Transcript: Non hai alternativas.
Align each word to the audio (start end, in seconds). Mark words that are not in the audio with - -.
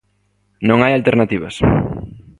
Non 0.67 0.79
hai 0.81 0.91
alternativas. 0.95 1.55